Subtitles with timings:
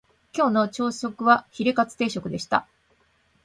[0.33, 2.67] 今日の朝食はヒレカツ定食でした